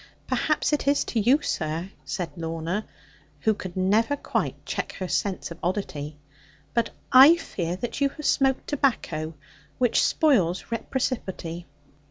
[0.25, 2.87] 'Perhaps it is to you, sir,' said Lorna,
[3.41, 6.17] who could never quite check her sense of oddity;
[6.73, 9.35] 'but I fear that you have smoked tobacco,
[9.77, 11.67] which spoils reciprocity.'